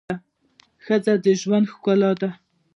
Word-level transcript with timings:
ښځه 0.83 1.13
د 1.23 1.25
ژوند 1.41 1.65
ښکلا 1.73 2.11
ده. 2.21 2.29